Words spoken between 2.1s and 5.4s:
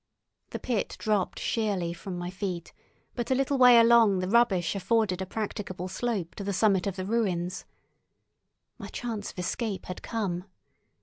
my feet, but a little way along the rubbish afforded a